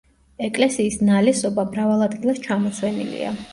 ეკლესიის 0.45 0.97
ნალესობა 1.09 1.67
მრავალ 1.73 2.03
ადგილას 2.09 2.43
ჩამოცვენილია. 2.49 3.39